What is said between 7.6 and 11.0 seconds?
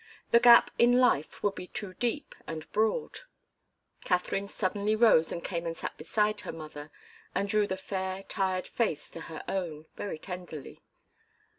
the fair, tired face to her own, very tenderly.